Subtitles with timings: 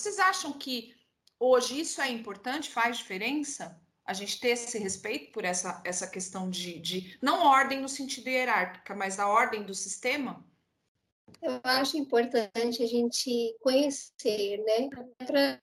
[0.00, 0.94] Vocês acham que
[1.38, 3.78] hoje isso é importante, faz diferença?
[4.02, 8.30] A gente ter esse respeito por essa, essa questão de, de não ordem no sentido
[8.30, 10.42] hierárquica, mas a ordem do sistema?
[11.42, 14.88] Eu acho importante a gente conhecer, né?
[15.26, 15.60] Para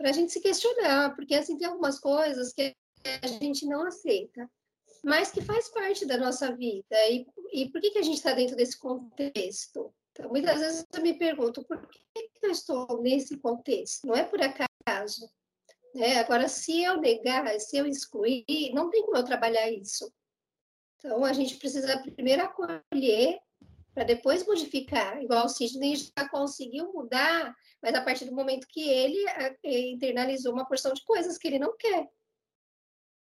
[0.00, 2.74] a gente se questionar, porque assim tem algumas coisas que
[3.22, 4.50] a gente não aceita,
[5.04, 6.96] mas que faz parte da nossa vida.
[7.08, 9.94] E, e por que, que a gente está dentro desse contexto?
[10.14, 14.06] Então, muitas vezes eu me pergunto por que eu estou nesse contexto?
[14.06, 15.28] Não é por acaso.
[15.92, 16.18] Né?
[16.18, 20.12] Agora, se eu negar, se eu excluir, não tem como eu trabalhar isso.
[20.96, 23.40] Então, a gente precisa primeiro acolher
[23.92, 25.20] para depois modificar.
[25.20, 29.24] Igual o Sidney já conseguiu mudar, mas a partir do momento que ele
[29.64, 32.08] internalizou uma porção de coisas que ele não quer,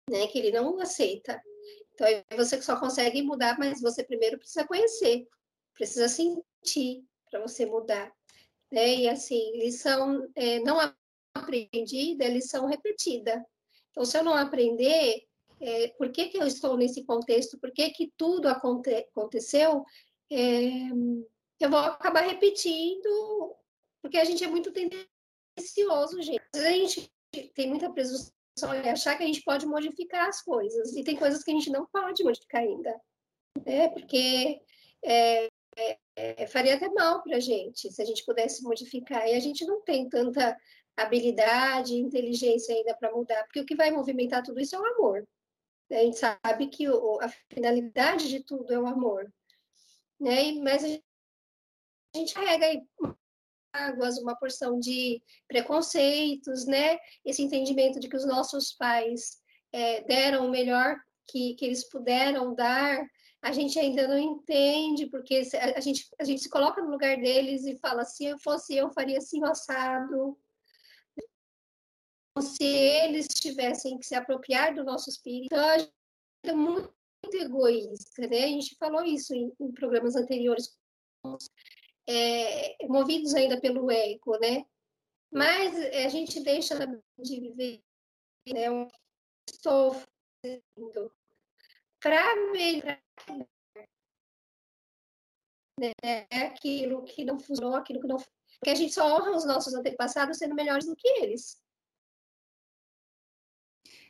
[0.08, 0.28] né?
[0.28, 1.42] que ele não aceita.
[1.94, 2.06] Então,
[2.36, 5.26] você só consegue mudar, mas você primeiro precisa conhecer,
[5.74, 6.42] precisa sentir
[7.30, 8.12] para você mudar.
[8.70, 8.96] Né?
[8.96, 10.78] E assim, lição é, não
[11.34, 13.44] aprendida é lição repetida.
[13.90, 15.22] Então, se eu não aprender,
[15.60, 19.84] é, por que, que eu estou nesse contexto, por que, que tudo aconte aconteceu,
[20.30, 20.90] é,
[21.60, 23.54] eu vou acabar repetindo,
[24.02, 26.42] porque a gente é muito tendencioso, gente.
[26.54, 27.10] A gente
[27.54, 28.32] tem muita presunção
[28.74, 31.70] em achar que a gente pode modificar as coisas, e tem coisas que a gente
[31.70, 32.94] não pode modificar ainda,
[33.64, 33.88] né?
[33.90, 34.60] Porque
[35.04, 35.48] é,
[36.16, 39.64] é, faria até mal para a gente se a gente pudesse modificar, e a gente
[39.66, 40.56] não tem tanta
[40.96, 45.28] habilidade, inteligência ainda para mudar, porque o que vai movimentar tudo isso é o amor.
[45.90, 49.30] A gente sabe que o, a finalidade de tudo é o amor
[50.20, 50.52] né?
[50.62, 52.82] Mas a gente carrega aí
[53.72, 56.98] águas, uma porção de preconceitos, né?
[57.24, 59.38] Esse entendimento de que os nossos pais
[59.72, 60.96] é, deram o melhor
[61.28, 63.06] que, que eles puderam dar,
[63.42, 65.42] a gente ainda não entende, porque
[65.76, 68.90] a, gente, a gente se coloca no lugar deles e fala, se eu fosse eu,
[68.90, 70.38] faria assim, assado.
[72.40, 75.92] Se eles tivessem que se apropriar do nosso espírito, então a gente
[76.44, 76.92] é muito
[77.32, 78.44] egoísta, né?
[78.44, 80.76] A gente falou isso em, em programas anteriores,
[82.08, 84.64] é, movidos ainda pelo ego, né?
[85.32, 86.74] Mas a gente deixa
[87.18, 87.82] de viver,
[88.46, 88.66] né?
[89.48, 89.94] Estou
[90.42, 91.12] fazendo
[92.06, 93.02] para melhorar
[95.80, 96.26] né?
[96.30, 98.16] aquilo que não funcionou, aquilo que não.
[98.16, 101.60] Porque a gente só honra os nossos antepassados sendo melhores do que eles.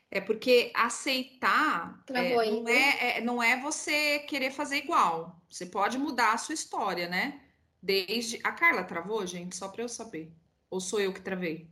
[0.08, 5.42] É porque aceitar é, não, é, é, não é você querer fazer igual.
[5.50, 7.42] Você pode mudar a sua história, né?
[7.82, 8.40] Desde.
[8.44, 9.56] A Carla travou, gente?
[9.56, 10.32] Só para eu saber.
[10.70, 11.68] Ou sou eu que travei?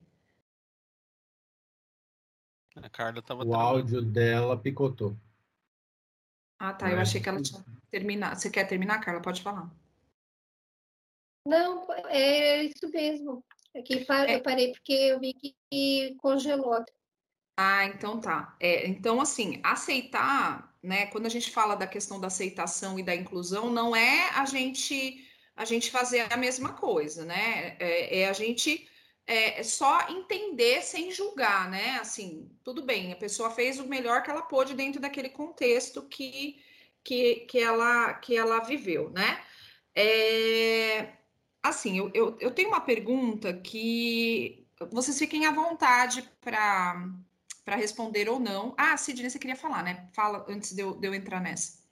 [2.75, 3.45] A Carla tava.
[3.45, 5.17] O áudio dela picotou.
[6.65, 6.91] Ah, tá.
[6.91, 8.41] Eu achei que ela tinha terminado.
[8.41, 9.21] Você quer terminar, Carla?
[9.21, 9.71] Pode falar.
[11.47, 13.45] Não, é isso mesmo.
[13.77, 14.37] Aqui é.
[14.37, 16.83] eu parei porque eu vi que congelou.
[17.59, 18.57] Ah, então tá.
[18.59, 21.05] É, então, assim, aceitar, né?
[21.07, 25.23] Quando a gente fala da questão da aceitação e da inclusão, não é a gente
[25.55, 27.77] a gente fazer a mesma coisa, né?
[27.79, 28.89] É, é a gente
[29.27, 31.99] é, é só entender sem julgar, né?
[32.01, 36.61] Assim, tudo bem, a pessoa fez o melhor que ela pôde dentro daquele contexto que,
[37.03, 39.43] que, que, ela, que ela viveu, né?
[39.95, 41.13] É,
[41.63, 48.39] assim, eu, eu, eu tenho uma pergunta que vocês fiquem à vontade para responder ou
[48.39, 48.75] não.
[48.77, 50.09] Ah, Sidney, você queria falar, né?
[50.13, 51.84] Fala antes de eu, de eu entrar nessa.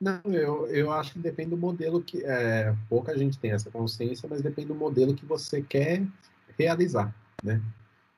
[0.00, 2.24] Não, eu, eu acho que depende do modelo que.
[2.24, 6.06] É, pouca gente tem essa consciência, mas depende do modelo que você quer
[6.56, 7.60] realizar, né?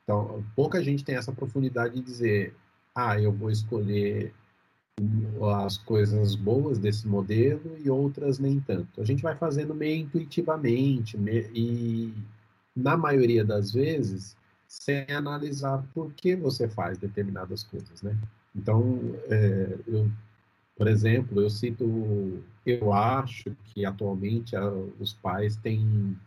[0.04, 2.54] Então, pouca gente tem essa profundidade de dizer,
[2.94, 4.34] ah, eu vou escolher
[5.64, 9.00] as coisas boas desse modelo e outras nem tanto.
[9.00, 11.16] A gente vai fazendo meio intuitivamente
[11.55, 12.12] e,
[12.76, 14.37] na maioria das vezes,
[14.69, 18.16] sem analisar por que você faz determinadas coisas, né?
[18.55, 18.99] Então,
[19.31, 20.10] é, eu,
[20.81, 24.67] por exemplo, eu cito, eu acho que atualmente a,
[24.99, 26.19] os pais têm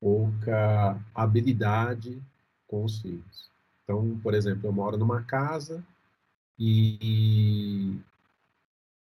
[0.00, 2.18] pouca habilidade
[2.66, 3.50] com os filhos.
[3.84, 5.84] Então, por exemplo, eu moro numa casa
[6.58, 8.00] e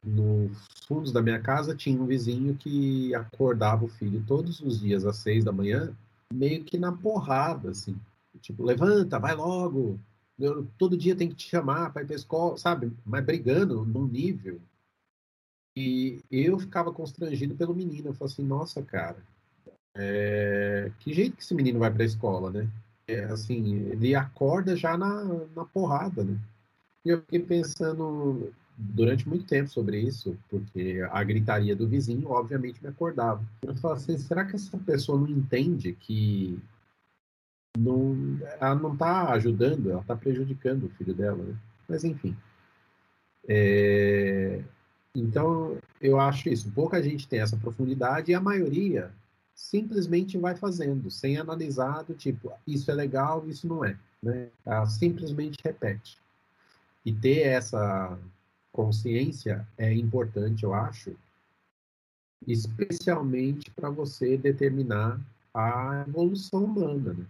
[0.05, 0.51] nos
[0.87, 5.17] fundos da minha casa tinha um vizinho que acordava o filho todos os dias às
[5.17, 5.97] seis da manhã
[6.31, 7.99] meio que na porrada, assim.
[8.39, 9.99] Tipo, levanta, vai logo.
[10.39, 12.91] Eu, todo dia tem que te chamar para ir para escola, sabe?
[13.05, 14.59] Mas brigando num nível.
[15.75, 18.09] E eu ficava constrangido pelo menino.
[18.09, 19.17] Eu falei assim, nossa, cara,
[19.95, 20.91] é...
[20.99, 22.67] que jeito que esse menino vai para a escola, né?
[23.07, 25.23] É, assim, ele acorda já na,
[25.55, 26.39] na porrada, né?
[27.03, 32.81] E eu fiquei pensando, durante muito tempo sobre isso, porque a gritaria do vizinho, obviamente,
[32.81, 33.43] me acordava.
[33.61, 36.59] Eu falava assim, será que essa pessoa não entende que
[37.77, 41.55] não, ela não está ajudando, ela está prejudicando o filho dela, né?
[41.87, 42.35] Mas, enfim.
[43.47, 44.61] É...
[45.15, 46.71] Então, eu acho isso.
[46.71, 49.11] Pouca gente tem essa profundidade e a maioria
[49.53, 53.97] simplesmente vai fazendo, sem analisar do tipo, isso é legal, isso não é.
[54.21, 54.49] Né?
[54.65, 56.17] Ela simplesmente repete.
[57.05, 58.17] E ter essa
[58.71, 61.15] consciência é importante, eu acho,
[62.47, 65.19] especialmente para você determinar
[65.53, 67.13] a evolução humana.
[67.13, 67.25] Né?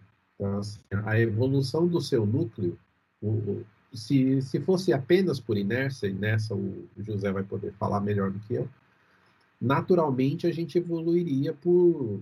[1.06, 2.78] A evolução do seu núcleo,
[3.22, 3.63] o,
[3.94, 8.40] se, se fosse apenas por inércia, e nessa o José vai poder falar melhor do
[8.40, 8.68] que eu,
[9.60, 12.22] naturalmente a gente evoluiria por,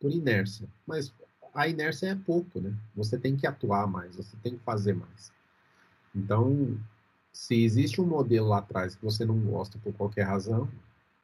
[0.00, 0.68] por inércia.
[0.86, 1.12] Mas
[1.54, 2.74] a inércia é pouco, né?
[2.94, 5.32] Você tem que atuar mais, você tem que fazer mais.
[6.14, 6.78] Então,
[7.32, 10.68] se existe um modelo lá atrás que você não gosta por qualquer razão,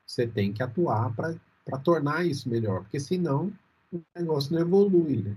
[0.06, 3.52] você tem que atuar para tornar isso melhor, porque senão
[3.92, 5.36] o negócio não evolui, né?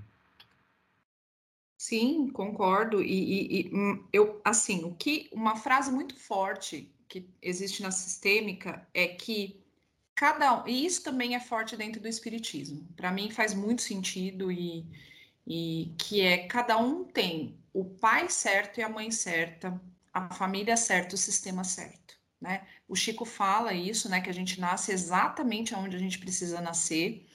[1.81, 3.01] Sim, concordo.
[3.01, 7.89] E, e, e, hum, eu, assim, o que uma frase muito forte que existe na
[7.89, 9.60] sistêmica é que
[10.13, 12.88] cada um, e isso também é forte dentro do espiritismo.
[12.95, 14.86] Para mim faz muito sentido e,
[15.48, 19.81] e que é cada um tem o pai certo e a mãe certa,
[20.13, 22.68] a família certa, o sistema certo, né?
[22.88, 27.25] O Chico fala isso, né, que a gente nasce exatamente onde a gente precisa nascer.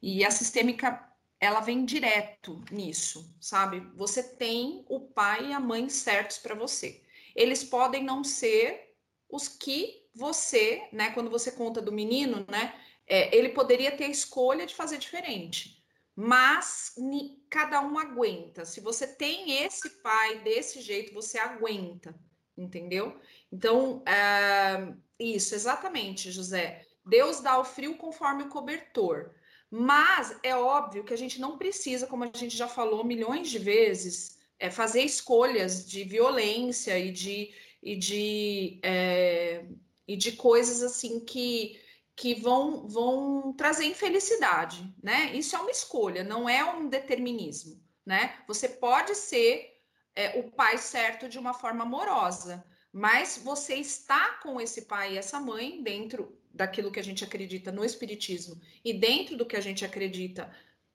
[0.00, 1.11] E a sistêmica
[1.42, 3.80] ela vem direto nisso, sabe?
[3.96, 7.02] Você tem o pai e a mãe certos para você.
[7.34, 8.94] Eles podem não ser
[9.28, 11.10] os que você, né?
[11.10, 12.72] Quando você conta do menino, né?
[13.08, 15.82] É, ele poderia ter a escolha de fazer diferente,
[16.14, 18.64] mas ni, cada um aguenta.
[18.64, 22.14] Se você tem esse pai desse jeito, você aguenta,
[22.56, 23.20] entendeu?
[23.50, 26.86] Então, é, isso, exatamente, José.
[27.04, 29.34] Deus dá o frio conforme o cobertor.
[29.74, 33.58] Mas é óbvio que a gente não precisa, como a gente já falou milhões de
[33.58, 39.64] vezes, é, fazer escolhas de violência e de, e de, é,
[40.06, 41.80] e de coisas assim que,
[42.14, 45.34] que vão, vão trazer infelicidade, né?
[45.34, 48.36] Isso é uma escolha, não é um determinismo, né?
[48.46, 49.80] Você pode ser
[50.14, 55.18] é, o pai certo de uma forma amorosa, mas você está com esse pai e
[55.18, 59.60] essa mãe dentro daquilo que a gente acredita no espiritismo e dentro do que a
[59.60, 60.50] gente acredita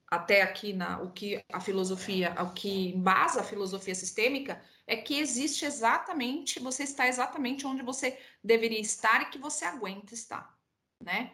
[0.09, 5.19] até aqui na o que a filosofia, o que embasa a filosofia sistêmica é que
[5.19, 10.57] existe exatamente, você está exatamente onde você deveria estar e que você aguenta estar,
[11.04, 11.33] né?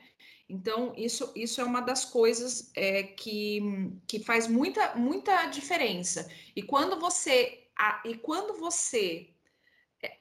[0.50, 3.62] Então, isso, isso é uma das coisas é, que,
[4.08, 6.30] que faz muita, muita diferença.
[6.56, 9.33] E quando você, a, e quando você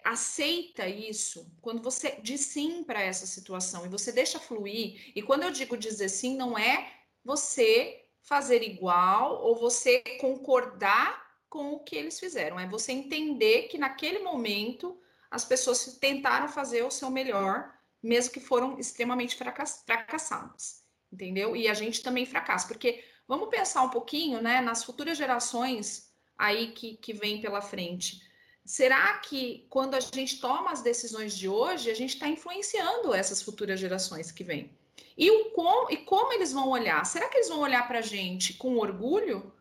[0.04, 5.42] aceita isso, quando você diz sim para essa situação e você deixa fluir, e quando
[5.42, 6.92] eu digo dizer sim, não é
[7.24, 13.78] você fazer igual ou você concordar com o que eles fizeram, é você entender que
[13.78, 14.98] naquele momento
[15.30, 21.56] as pessoas tentaram fazer o seu melhor, mesmo que foram extremamente fracassadas, entendeu?
[21.56, 26.72] E a gente também fracassa, porque vamos pensar um pouquinho, né, nas futuras gerações aí
[26.72, 28.20] que, que vem pela frente
[28.64, 33.42] será que quando a gente toma as decisões de hoje, a gente está influenciando essas
[33.42, 34.70] futuras gerações que vêm?
[35.16, 37.04] E, o com, e como eles vão olhar?
[37.04, 39.52] Será que eles vão olhar para a gente com orgulho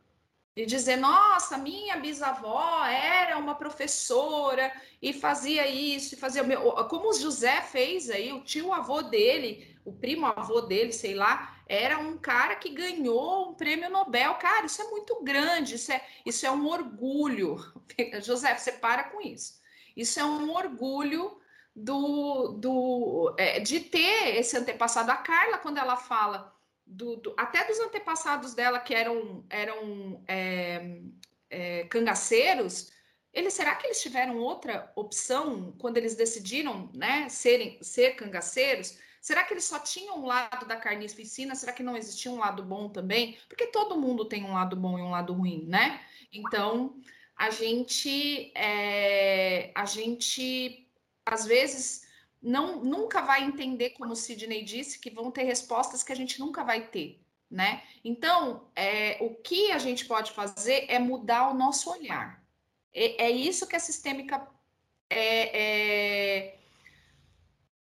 [0.56, 6.44] e dizer: nossa, minha bisavó era uma professora e fazia isso, e fazia.
[6.90, 11.58] Como o José fez aí, o tio avô dele, o primo avô dele, sei lá,
[11.68, 14.36] era um cara que ganhou um prêmio Nobel.
[14.36, 17.58] Cara, isso é muito grande, isso é, isso é um orgulho.
[18.22, 19.62] José, você para com isso.
[19.96, 21.38] Isso é um orgulho
[21.76, 25.12] do, do é, de ter esse antepassado.
[25.12, 26.54] A Carla, quando ela fala
[26.92, 31.02] do, do até dos antepassados dela que eram, eram é,
[31.50, 32.92] é, cangaceiros,
[33.34, 38.98] eles será que eles tiveram outra opção quando eles decidiram né, serem, ser cangaceiros?
[39.22, 41.56] Será que eles só tinham um lado da carnificina?
[41.56, 43.38] Será que não existia um lado bom também?
[43.48, 46.02] Porque todo mundo tem um lado bom e um lado ruim, né?
[46.34, 47.00] Então,
[47.38, 50.90] a gente, é, a gente,
[51.26, 52.06] às vezes,
[52.42, 56.40] não, nunca vai entender, como o Sidney disse, que vão ter respostas que a gente
[56.40, 57.84] nunca vai ter, né?
[58.04, 62.44] Então, é, o que a gente pode fazer é mudar o nosso olhar.
[62.94, 64.48] É, é isso que a sistêmica
[65.10, 66.58] é, é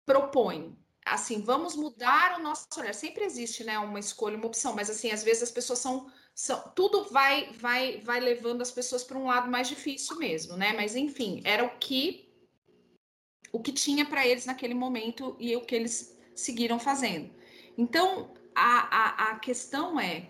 [0.05, 0.79] propõe
[1.13, 2.93] assim, vamos mudar o nosso olhar.
[2.93, 6.71] Sempre existe, né, uma escolha, uma opção, mas assim, às vezes as pessoas são, são
[6.75, 10.73] tudo vai vai vai levando as pessoas para um lado mais difícil mesmo, né?
[10.73, 12.28] Mas enfim, era o que
[13.51, 17.29] o que tinha para eles naquele momento e o que eles seguiram fazendo.
[17.77, 20.27] Então, a, a, a questão é,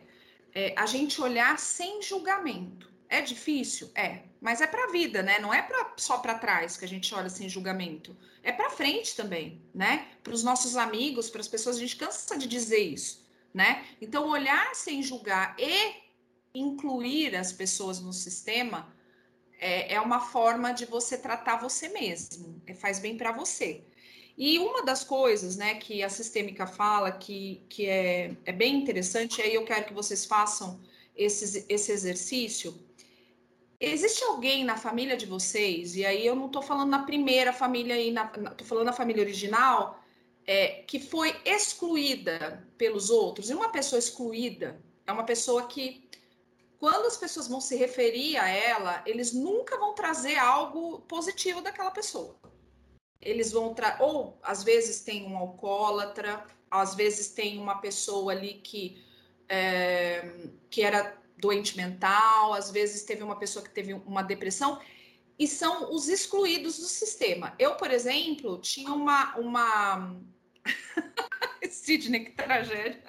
[0.53, 2.89] é a gente olhar sem julgamento.
[3.07, 3.89] É difícil?
[3.95, 5.39] É, mas é para a vida, né?
[5.39, 8.15] Não é pra, só para trás que a gente olha sem julgamento.
[8.43, 10.07] É para frente também, né?
[10.23, 13.83] Para os nossos amigos, para as pessoas, a gente cansa de dizer isso, né?
[13.99, 15.93] Então, olhar sem julgar e
[16.53, 18.93] incluir as pessoas no sistema
[19.59, 23.83] é, é uma forma de você tratar você mesmo, é, faz bem para você.
[24.37, 29.41] E uma das coisas né, que a sistêmica fala que, que é, é bem interessante,
[29.41, 30.79] aí eu quero que vocês façam
[31.13, 32.73] esse, esse exercício.
[33.77, 37.97] Existe alguém na família de vocês, e aí eu não estou falando na primeira família,
[37.99, 40.01] estou falando na família original,
[40.47, 43.49] é, que foi excluída pelos outros.
[43.49, 46.08] E uma pessoa excluída é uma pessoa que
[46.79, 51.91] quando as pessoas vão se referir a ela, eles nunca vão trazer algo positivo daquela
[51.91, 52.39] pessoa.
[53.21, 58.55] Eles vão trazer, ou às vezes tem um alcoólatra, às vezes tem uma pessoa ali
[58.55, 59.03] que,
[59.49, 64.79] é, que era doente mental, às vezes teve uma pessoa que teve uma depressão,
[65.37, 67.55] e são os excluídos do sistema.
[67.59, 69.37] Eu, por exemplo, tinha uma.
[69.37, 70.17] uma...
[71.69, 73.03] Sidney, que tragédia.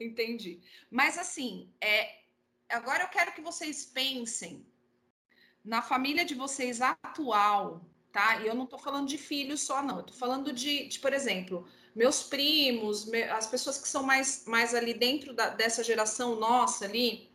[0.00, 0.60] Entendi.
[0.90, 2.20] Mas assim, é,
[2.68, 4.64] agora eu quero que vocês pensem
[5.62, 8.40] na família de vocês atual, tá?
[8.40, 9.98] E eu não estou falando de filhos só, não.
[9.98, 14.44] Eu tô falando de, de, por exemplo, meus primos, me, as pessoas que são mais,
[14.46, 17.30] mais ali dentro da, dessa geração nossa ali.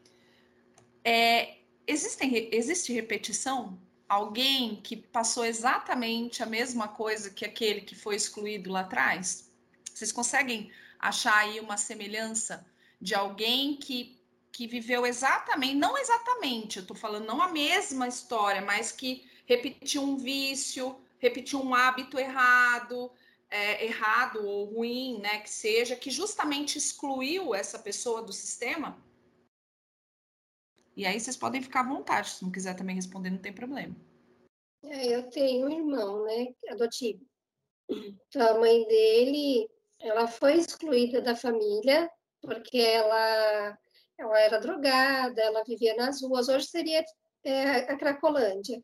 [1.04, 3.80] É, existem, existe repetição?
[4.10, 9.52] Alguém que passou exatamente a mesma coisa que aquele que foi excluído lá atrás?
[9.94, 12.66] Vocês conseguem achar aí uma semelhança
[13.00, 14.20] de alguém que,
[14.52, 20.02] que viveu exatamente, não exatamente, eu estou falando não a mesma história, mas que repetiu
[20.02, 23.12] um vício, repetiu um hábito errado,
[23.50, 28.98] é, errado ou ruim, né, que seja, que justamente excluiu essa pessoa do sistema?
[30.96, 33.96] E aí vocês podem ficar à vontade, se não quiser também responder, não tem problema.
[34.84, 37.26] É, eu tenho um irmão, né, adotivo.
[37.90, 42.10] Então, a mãe dele ela foi excluída da família
[42.42, 43.78] porque ela,
[44.18, 46.48] ela era drogada, ela vivia nas ruas.
[46.48, 47.04] Hoje seria
[47.44, 48.84] é, a Cracolândia.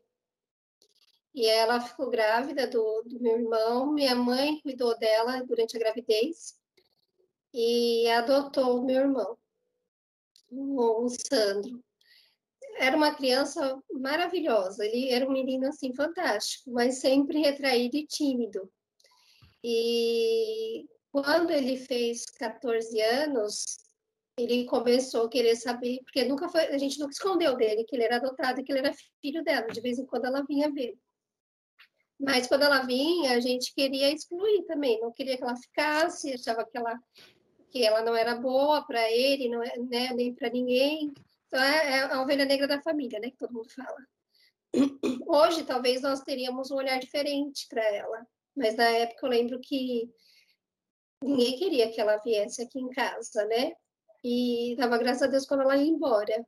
[1.34, 3.92] E ela ficou grávida do, do meu irmão.
[3.92, 6.60] Minha mãe cuidou dela durante a gravidez
[7.54, 9.38] e adotou o meu irmão,
[10.50, 11.82] o, o Sandro
[12.76, 14.84] era uma criança maravilhosa.
[14.84, 18.70] Ele era um menino assim fantástico, mas sempre retraído e tímido.
[19.62, 23.64] E quando ele fez 14 anos,
[24.38, 28.04] ele começou a querer saber, porque nunca foi, a gente nunca escondeu dele que ele
[28.04, 29.66] era adotado, que ele era filho dela.
[29.66, 30.96] De vez em quando ela vinha ver.
[32.18, 36.64] Mas quando ela vinha, a gente queria excluir também, não queria que ela ficasse, achava
[36.64, 36.98] que ela
[37.70, 41.12] que ela não era boa para ele, não é, né, nem para ninguém.
[41.48, 43.96] Então é, é a ovelha negra da família, né, que todo mundo fala.
[45.26, 50.10] Hoje talvez nós teríamos um olhar diferente para ela, mas na época eu lembro que
[51.22, 53.72] ninguém queria que ela viesse aqui em casa, né?
[54.24, 56.46] E dava graças a Deus quando ela ia embora.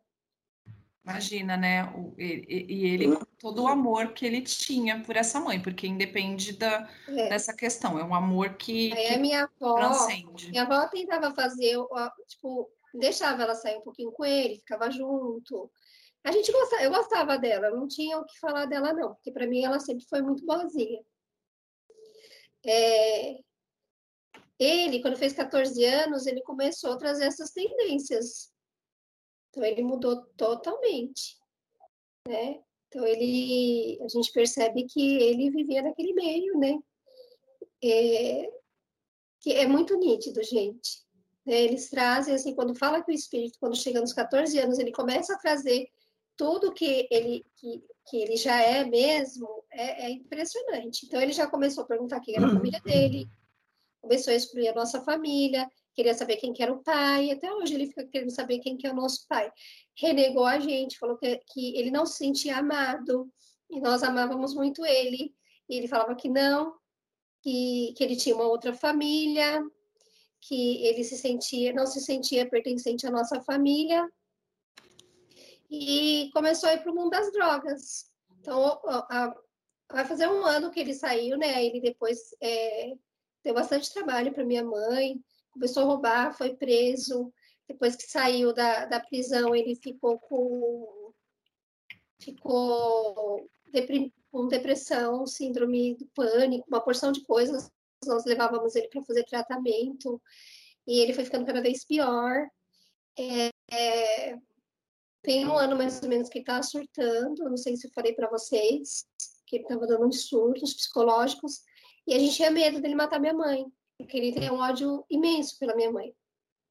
[1.04, 1.84] Imagina, né?
[1.94, 6.56] O, e, e, ele, todo o amor que ele tinha por essa mãe, porque independe
[6.56, 7.28] da, é.
[7.28, 10.50] dessa questão, é um amor que, Aí que a minha avó, transcende.
[10.50, 11.76] Minha avó tentava fazer,
[12.26, 15.70] tipo, deixava ela sair um pouquinho com ele, ficava junto.
[16.24, 19.46] A gente gostava, eu gostava dela, não tinha o que falar dela, não, porque para
[19.46, 21.02] mim ela sempre foi muito boazinha.
[22.64, 23.40] É,
[24.58, 28.52] ele, quando fez 14 anos, ele começou a trazer essas tendências.
[29.50, 31.36] Então, ele mudou totalmente,
[32.26, 32.60] né?
[32.88, 36.78] Então, ele, a gente percebe que ele vivia naquele meio, né?
[37.82, 38.50] É,
[39.40, 41.04] que é muito nítido, gente.
[41.44, 41.62] Né?
[41.62, 45.34] Eles trazem, assim, quando fala que o espírito, quando chega nos 14 anos, ele começa
[45.34, 45.88] a trazer
[46.36, 51.06] tudo que ele, que, que ele já é mesmo, é, é impressionante.
[51.06, 53.28] Então, ele já começou a perguntar quem era a família dele,
[54.04, 57.74] começou a excluir a nossa família, queria saber quem que era o pai, até hoje
[57.74, 59.50] ele fica querendo saber quem que é o nosso pai.
[59.96, 63.32] Renegou a gente, falou que, que ele não se sentia amado,
[63.70, 65.34] e nós amávamos muito ele,
[65.68, 66.74] e ele falava que não,
[67.42, 69.62] que, que ele tinha uma outra família,
[70.40, 74.06] que ele se sentia, não se sentia pertencente à nossa família,
[75.70, 78.12] e começou a ir para o mundo das drogas.
[78.38, 79.34] Então, a, a,
[79.90, 81.64] vai fazer um ano que ele saiu, né?
[81.64, 82.92] Ele depois é,
[83.44, 85.22] deu bastante trabalho para minha mãe,
[85.52, 87.32] começou a roubar, foi preso.
[87.68, 91.12] Depois que saiu da, da prisão, ele ficou com.
[92.18, 93.48] ficou
[94.30, 97.70] com depressão, síndrome do pânico, uma porção de coisas.
[98.04, 100.20] Nós levávamos ele para fazer tratamento
[100.86, 102.46] e ele foi ficando cada vez pior.
[103.18, 104.38] É, é,
[105.22, 108.28] tem um ano mais ou menos que está surtando, não sei se eu falei para
[108.28, 109.06] vocês,
[109.46, 111.62] que ele estava dando uns surtos psicológicos,
[112.06, 113.66] e a gente tinha medo dele matar minha mãe,
[113.98, 116.14] porque ele tem um ódio imenso pela minha mãe.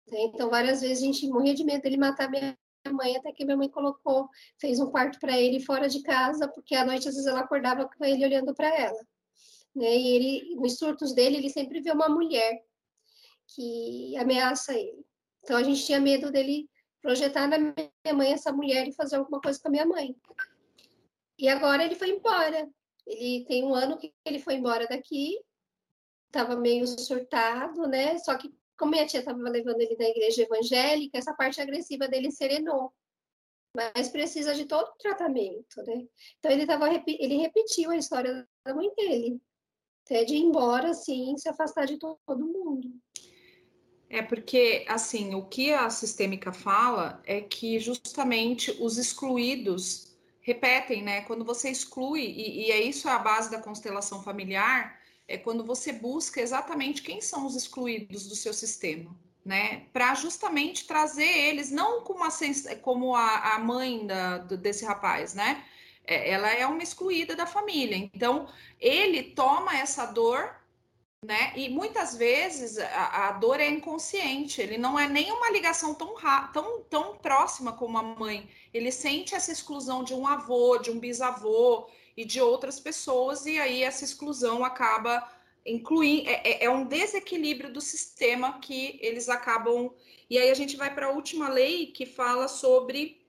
[0.08, 2.58] Então, várias vezes a gente morria de medo dele matar minha
[2.92, 6.75] mãe, até que minha mãe colocou, fez um quarto para ele fora de casa, porque
[6.75, 9.00] à noite às vezes ela acordava com ele olhando para ela.
[9.75, 9.96] Né?
[9.98, 12.62] E ele, nos surtos dele, ele sempre vê uma mulher
[13.48, 15.06] que ameaça ele.
[15.44, 16.70] Então a gente tinha medo dele
[17.02, 20.16] projetar na minha mãe essa mulher e fazer alguma coisa com a minha mãe.
[21.38, 22.70] E agora ele foi embora.
[23.05, 25.39] Ele tem um ano que ele foi embora daqui,
[26.27, 28.17] estava meio surtado, né?
[28.19, 32.31] Só que como minha tia estava levando ele na igreja evangélica, essa parte agressiva dele
[32.31, 32.91] serenou.
[33.75, 36.05] Mas precisa de todo o tratamento, né?
[36.39, 39.41] Então ele tava, ele repetiu a história da mãe dele,
[40.05, 42.91] até de ir embora, assim, se afastar de todo mundo.
[44.10, 50.12] É porque, assim, o que a sistêmica fala é que justamente os excluídos
[50.43, 51.21] repetem, né?
[51.21, 55.91] Quando você exclui, e, e é isso a base da constelação familiar, é quando você
[55.91, 59.85] busca exatamente quem são os excluídos do seu sistema, né?
[59.93, 62.29] Para justamente trazer eles, não como a,
[62.81, 65.63] como a, a mãe da, desse rapaz, né?
[66.05, 67.95] É, ela é uma excluída da família.
[67.95, 68.47] Então,
[68.79, 70.53] ele toma essa dor,
[71.24, 71.53] né?
[71.56, 76.15] E muitas vezes a, a dor é inconsciente, ele não é nem uma ligação tão,
[76.51, 78.50] tão, tão próxima como a mãe.
[78.74, 83.60] Ele sente essa exclusão de um avô, de um bisavô, e de outras pessoas, e
[83.60, 85.27] aí essa exclusão acaba
[85.65, 86.30] incluindo.
[86.30, 89.94] É, é, é um desequilíbrio do sistema que eles acabam.
[90.30, 93.21] E aí a gente vai para a última lei que fala sobre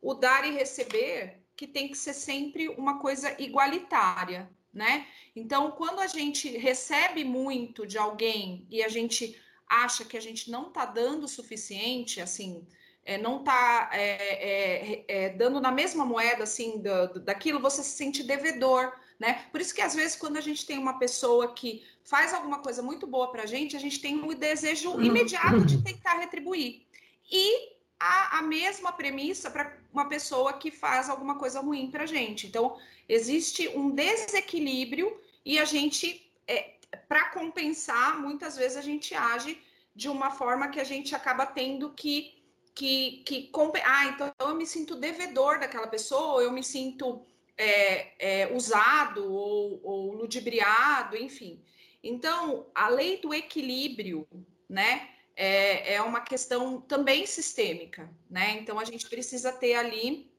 [0.00, 5.06] o dar e receber, que tem que ser sempre uma coisa igualitária, né?
[5.34, 10.50] Então, quando a gente recebe muito de alguém e a gente acha que a gente
[10.50, 12.66] não está dando o suficiente, assim,
[13.04, 16.82] é, não está é, é, é, dando na mesma moeda assim
[17.24, 19.46] daquilo, você se sente devedor, né?
[19.50, 22.82] Por isso que às vezes quando a gente tem uma pessoa que faz alguma coisa
[22.82, 25.02] muito boa para a gente, a gente tem um desejo uhum.
[25.02, 26.82] imediato de tentar retribuir.
[27.30, 32.06] E a, a mesma premissa para uma pessoa que faz alguma coisa ruim para a
[32.06, 32.46] gente.
[32.46, 36.74] Então existe um desequilíbrio e a gente, é,
[37.08, 39.60] para compensar, muitas vezes a gente age
[39.94, 42.36] de uma forma que a gente acaba tendo que
[42.78, 43.50] que, que
[43.84, 49.80] ah, então eu me sinto devedor daquela pessoa, eu me sinto é, é, usado ou,
[49.82, 51.60] ou ludibriado, enfim.
[52.00, 54.28] Então, a lei do equilíbrio,
[54.68, 58.58] né, é, é uma questão também sistêmica, né?
[58.60, 60.30] Então, a gente precisa ter ali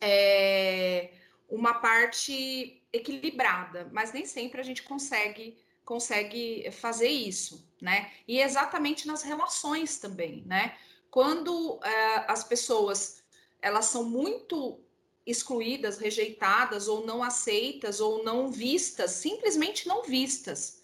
[0.00, 1.10] é,
[1.48, 8.10] uma parte equilibrada, mas nem sempre a gente consegue consegue fazer isso, né?
[8.26, 10.74] E exatamente nas relações também, né?
[11.14, 13.22] quando é, as pessoas
[13.62, 14.80] elas são muito
[15.24, 20.82] excluídas, rejeitadas ou não aceitas ou não vistas, simplesmente não vistas,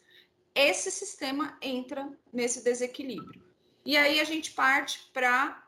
[0.54, 3.42] esse sistema entra nesse desequilíbrio.
[3.84, 5.62] E aí a gente parte para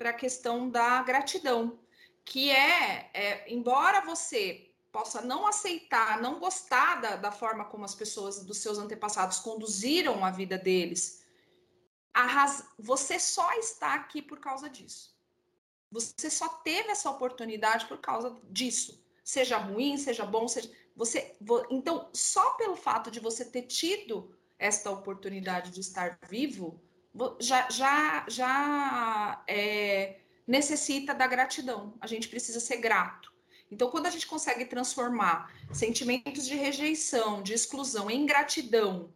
[0.00, 1.78] a questão da gratidão,
[2.24, 7.94] que é, é, embora você possa não aceitar, não gostar da, da forma como as
[7.94, 11.24] pessoas dos seus antepassados conduziram a vida deles,
[12.14, 12.64] raz...
[12.78, 15.14] você só está aqui por causa disso.
[15.90, 19.04] Você só teve essa oportunidade por causa disso.
[19.24, 20.70] Seja ruim, seja bom, seja.
[20.96, 21.36] Você,
[21.70, 26.80] então, só pelo fato de você ter tido esta oportunidade de estar vivo,
[27.40, 31.94] já, já, já é, necessita da gratidão.
[32.00, 33.32] A gente precisa ser grato.
[33.70, 39.12] Então, quando a gente consegue transformar sentimentos de rejeição, de exclusão em gratidão,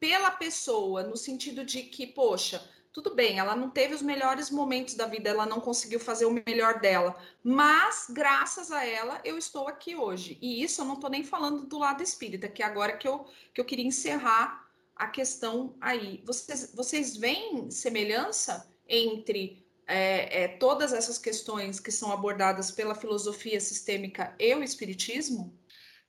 [0.00, 4.94] pela pessoa, no sentido de que, poxa, tudo bem, ela não teve os melhores momentos
[4.94, 9.66] da vida, ela não conseguiu fazer o melhor dela, mas graças a ela eu estou
[9.66, 10.38] aqui hoje.
[10.42, 13.26] E isso eu não estou nem falando do lado espírita, que é agora que eu,
[13.54, 16.22] que eu queria encerrar a questão aí.
[16.26, 23.58] Vocês, vocês veem semelhança entre é, é, todas essas questões que são abordadas pela filosofia
[23.58, 25.58] sistêmica e o espiritismo?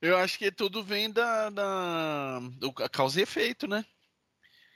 [0.02, 2.40] Eu acho que tudo vem da, da
[2.92, 3.86] causa e efeito, né?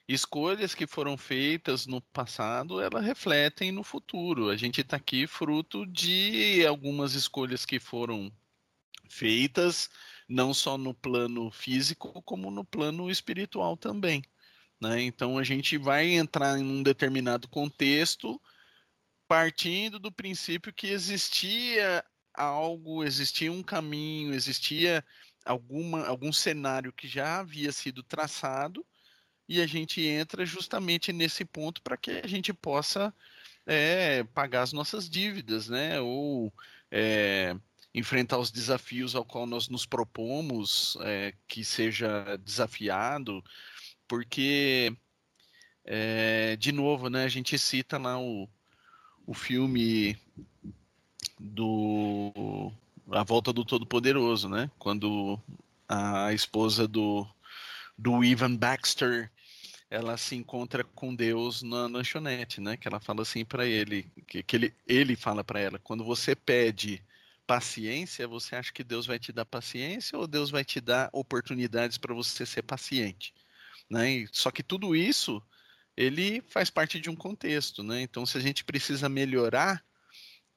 [0.08, 4.48] Escolhas que foram feitas no passado, elas refletem no futuro.
[4.48, 8.32] A gente está aqui fruto de algumas escolhas que foram
[9.10, 9.90] feitas,
[10.26, 14.22] não só no plano físico, como no plano espiritual também.
[14.80, 15.02] Né?
[15.02, 18.40] Então a gente vai entrar em um determinado contexto
[19.28, 25.04] partindo do princípio que existia algo, existia um caminho, existia
[25.44, 28.86] alguma, algum cenário que já havia sido traçado
[29.48, 33.14] e a gente entra justamente nesse ponto para que a gente possa
[33.66, 36.00] é, pagar as nossas dívidas, né?
[36.00, 36.52] Ou
[36.90, 37.56] é,
[37.94, 43.42] enfrentar os desafios ao qual nós nos propomos é, que seja desafiado,
[44.06, 44.94] porque
[46.58, 47.24] de novo, né?
[47.24, 48.46] A gente cita lá o,
[49.26, 50.18] o filme
[51.40, 52.70] do
[53.10, 54.70] A Volta do Todo-Poderoso, né?
[54.78, 55.40] Quando
[55.88, 57.26] a esposa do,
[57.96, 59.30] do Ivan Baxter
[59.90, 62.76] ela se encontra com Deus na lanchonete, né?
[62.76, 66.34] Que ela fala assim para ele, que, que ele, ele fala para ela, quando você
[66.36, 67.02] pede
[67.46, 71.96] paciência, você acha que Deus vai te dar paciência ou Deus vai te dar oportunidades
[71.96, 73.32] para você ser paciente,
[73.88, 74.10] né?
[74.10, 75.42] E, só que tudo isso
[75.96, 78.02] ele faz parte de um contexto, né?
[78.02, 79.84] Então, se a gente precisa melhorar,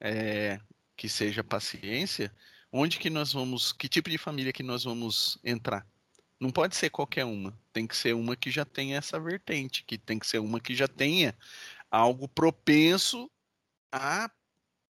[0.00, 0.60] é,
[0.96, 2.32] que seja paciência,
[2.70, 5.86] onde que nós vamos, que tipo de família que nós vamos entrar?
[6.42, 7.56] Não pode ser qualquer uma.
[7.72, 10.74] Tem que ser uma que já tenha essa vertente, que tem que ser uma que
[10.74, 11.36] já tenha
[11.88, 13.30] algo propenso
[13.92, 14.28] a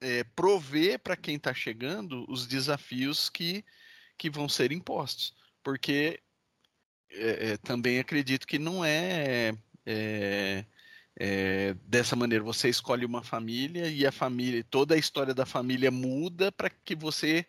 [0.00, 3.64] é, prover para quem está chegando os desafios que,
[4.16, 5.34] que vão ser impostos.
[5.60, 6.22] Porque
[7.10, 9.52] é, é, também acredito que não é,
[9.84, 10.64] é,
[11.18, 12.44] é, dessa maneira.
[12.44, 16.94] Você escolhe uma família e a família, toda a história da família muda para que
[16.94, 17.44] você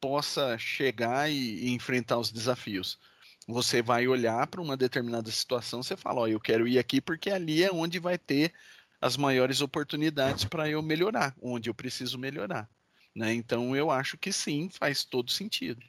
[0.00, 2.98] possa chegar e, e enfrentar os desafios
[3.46, 7.30] você vai olhar para uma determinada situação, você fala, ó, eu quero ir aqui porque
[7.30, 8.52] ali é onde vai ter
[9.00, 12.68] as maiores oportunidades para eu melhorar, onde eu preciso melhorar.
[13.14, 13.34] Né?
[13.34, 15.84] Então eu acho que sim, faz todo sentido.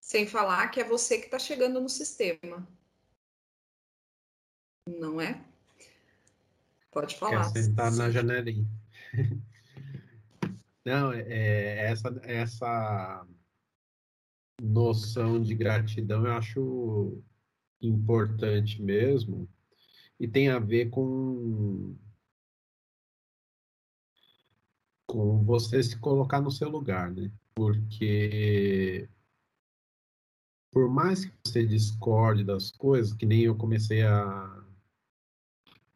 [0.00, 2.66] Sem falar que é você que está chegando no sistema.
[4.86, 5.42] Não é?
[6.90, 7.52] Pode falar.
[7.52, 8.66] Quer sentar na janelinha.
[10.84, 13.26] Não, é, é essa, essa
[14.62, 17.22] noção de gratidão eu acho
[17.80, 19.48] importante mesmo
[20.20, 21.96] e tem a ver com
[25.04, 27.30] com você se colocar no seu lugar, né?
[27.54, 29.08] Porque
[30.70, 34.64] por mais que você discorde das coisas, que nem eu comecei a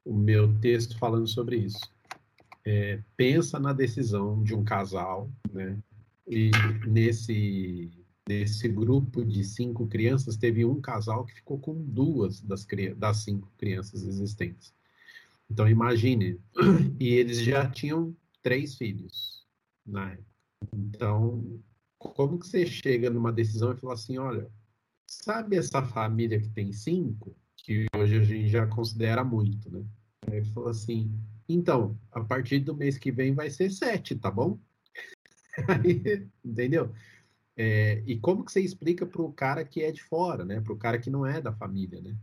[0.05, 1.81] o meu texto falando sobre isso.
[2.65, 5.79] É, pensa na decisão de um casal, né?
[6.29, 6.51] E
[6.87, 7.91] nesse
[8.29, 13.53] Nesse grupo de cinco crianças, teve um casal que ficou com duas das, das cinco
[13.57, 14.75] crianças existentes.
[15.51, 16.41] Então, imagine,
[16.99, 19.47] e eles já tinham três filhos
[19.87, 20.27] na época.
[20.75, 21.61] Então,
[21.99, 24.51] como que você chega numa decisão e fala assim, olha,
[25.07, 29.85] sabe essa família que tem cinco, que hoje a gente já considera muito, né?
[30.29, 31.13] Aí falou assim,
[31.49, 34.59] então, a partir do mês que vem vai ser sete, tá bom?
[35.69, 36.93] Aí, entendeu?
[37.57, 40.61] É, e como que você explica para o cara que é de fora, né?
[40.61, 42.17] Para o cara que não é da família, né?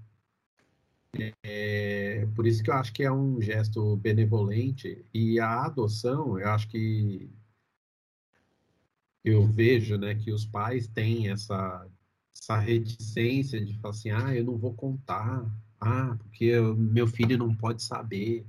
[1.44, 6.50] É, por isso que eu acho que é um gesto benevolente e a adoção, eu
[6.50, 7.30] acho que
[9.24, 11.88] eu vejo, né, que os pais têm essa
[12.36, 15.46] essa reticência de falar assim, ah, eu não vou contar,
[15.80, 18.46] ah, porque meu filho não pode saber.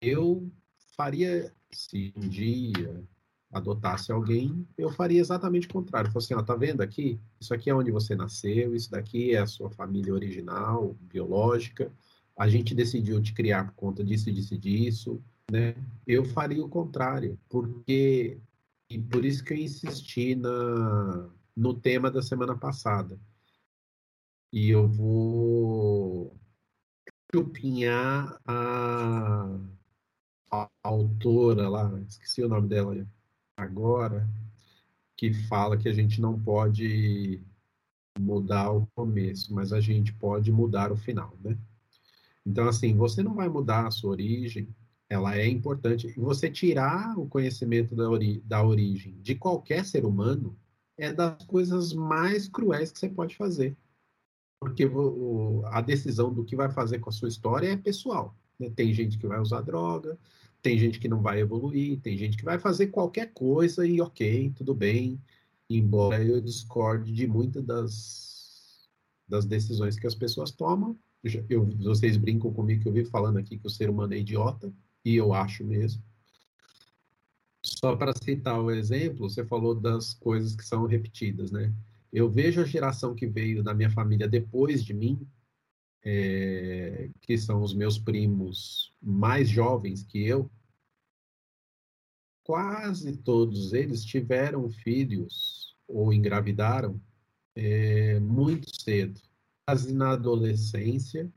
[0.00, 0.50] Eu
[0.96, 3.04] faria se um dia
[3.52, 6.10] adotasse alguém, eu faria exatamente o contrário.
[6.12, 7.20] Eu assim, ó, tá vendo aqui?
[7.38, 11.92] Isso aqui é onde você nasceu, isso daqui é a sua família original, biológica.
[12.36, 15.74] A gente decidiu te criar por conta disso, disso disso, né?
[16.06, 18.40] Eu faria o contrário, porque
[18.88, 23.20] e por isso que eu insisti na no tema da semana passada.
[24.50, 26.34] E eu vou
[27.34, 29.58] chupinhar a,
[30.50, 33.06] a autora lá, esqueci o nome dela,
[33.62, 34.28] agora
[35.16, 37.40] que fala que a gente não pode
[38.18, 41.56] mudar o começo, mas a gente pode mudar o final, né?
[42.44, 44.68] Então, assim, você não vai mudar a sua origem,
[45.08, 46.08] ela é importante.
[46.08, 50.56] E você tirar o conhecimento da, ori da origem de qualquer ser humano
[50.96, 53.76] é das coisas mais cruéis que você pode fazer.
[54.60, 58.36] Porque o, a decisão do que vai fazer com a sua história é pessoal.
[58.58, 58.70] Né?
[58.70, 60.18] Tem gente que vai usar droga,
[60.62, 64.52] tem gente que não vai evoluir, tem gente que vai fazer qualquer coisa e ok,
[64.56, 65.20] tudo bem.
[65.68, 68.88] Embora eu discorde de muitas das,
[69.28, 70.96] das decisões que as pessoas tomam.
[71.48, 74.72] Eu, vocês brincam comigo que eu vivo falando aqui que o ser humano é idiota,
[75.04, 76.02] e eu acho mesmo.
[77.64, 81.72] Só para citar o exemplo, você falou das coisas que são repetidas, né?
[82.12, 85.26] Eu vejo a geração que veio da minha família depois de mim,
[86.04, 90.50] é, que são os meus primos mais jovens que eu,
[92.44, 97.00] quase todos eles tiveram filhos ou engravidaram
[97.54, 99.20] é, muito cedo,
[99.66, 101.32] quase na adolescência,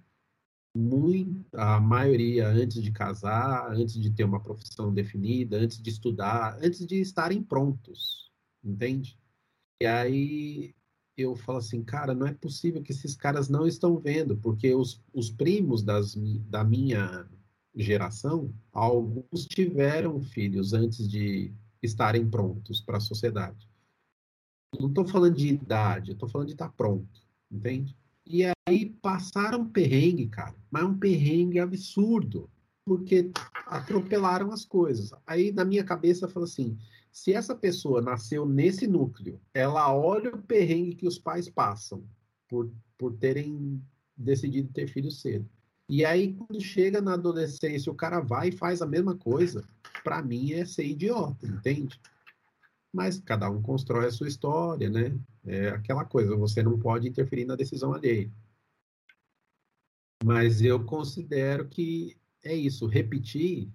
[0.76, 6.58] muito, a maioria antes de casar, antes de ter uma profissão definida, antes de estudar,
[6.62, 8.30] antes de estarem prontos,
[8.64, 9.18] entende?
[9.82, 10.76] E aí
[11.18, 15.02] eu falo assim, cara, não é possível que esses caras não estão vendo, porque os,
[15.14, 16.16] os primos das,
[16.50, 17.28] da minha
[17.76, 23.70] geração, alguns tiveram filhos antes de estarem prontos para a sociedade.
[24.80, 27.96] Não estou falando de idade, estou falando de estar tá pronto, entende?
[28.26, 32.50] E aí passaram perrengue, cara, mas um perrengue absurdo,
[32.86, 33.32] porque
[33.66, 35.12] atropelaram as coisas.
[35.26, 36.78] Aí na minha cabeça fala assim,
[37.12, 42.04] se essa pessoa nasceu nesse núcleo, ela olha o perrengue que os pais passam
[42.48, 43.82] por, por terem
[44.16, 45.50] decidido ter filho cedo.
[45.88, 49.64] E aí, quando chega na adolescência, o cara vai e faz a mesma coisa,
[50.04, 52.00] para mim é ser idiota, entende?
[52.92, 55.16] Mas cada um constrói a sua história, né?
[55.46, 58.32] É aquela coisa, você não pode interferir na decisão alheia.
[60.24, 63.70] Mas eu considero que é isso, repetir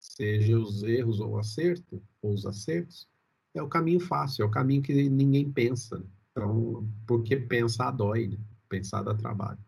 [0.00, 3.08] seja os erros ou acerto, ou os acertos,
[3.54, 6.02] é o caminho fácil, é o caminho que ninguém pensa.
[6.30, 8.38] Então, porque pensar dói, né?
[8.68, 9.58] pensar dá trabalho.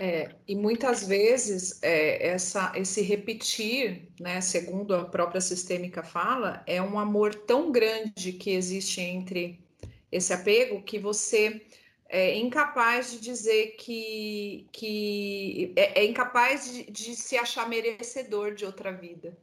[0.00, 6.80] É, e muitas vezes é, essa, esse repetir, né, segundo a própria sistêmica fala, é
[6.80, 9.60] um amor tão grande que existe entre
[10.12, 11.66] esse apego que você
[12.08, 18.64] é incapaz de dizer que, que é, é incapaz de, de, se achar merecedor de
[18.64, 19.36] outra vida.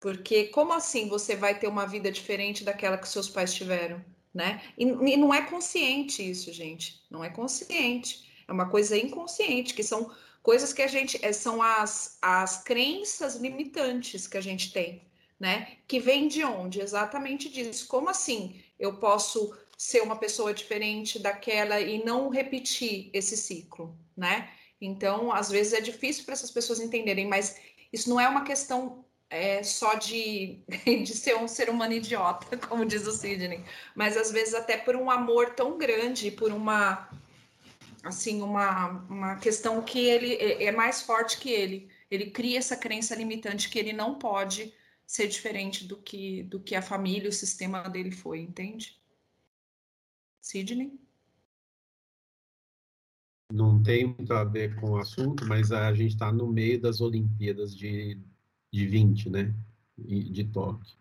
[0.00, 4.62] Porque como assim você vai ter uma vida diferente daquela que seus pais tiveram, né?
[4.78, 7.04] E, e não é consciente isso, gente.
[7.10, 8.26] Não é consciente.
[8.48, 10.10] É uma coisa inconsciente, que são
[10.42, 15.02] coisas que a gente é, são as, as crenças limitantes que a gente tem,
[15.38, 15.76] né?
[15.86, 16.80] Que vem de onde?
[16.80, 17.86] Exatamente disso.
[17.88, 24.50] Como assim eu posso ser uma pessoa diferente daquela e não repetir esse ciclo, né?
[24.80, 27.60] Então, às vezes é difícil para essas pessoas entenderem, mas
[27.92, 32.84] isso não é uma questão é, só de, de ser um ser humano idiota, como
[32.86, 37.08] diz o Sidney, mas às vezes até por um amor tão grande, por uma
[38.04, 41.90] assim uma, uma questão que ele é, é mais forte que ele.
[42.08, 44.72] Ele cria essa crença limitante que ele não pode
[45.04, 48.96] ser diferente do que do que a família, o sistema dele foi, entende?
[50.46, 50.92] Sidney?
[53.52, 57.00] Não tem muito a ver com o assunto, mas a gente está no meio das
[57.00, 58.16] Olimpíadas de,
[58.72, 59.52] de 20, né?
[59.98, 60.96] De Tóquio.